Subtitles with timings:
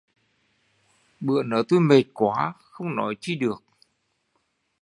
[1.19, 3.63] Bữa nớ tui mệt quá, không nói chi được